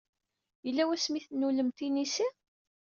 [0.65, 2.27] Yella wasmi ay tennulemt inisi?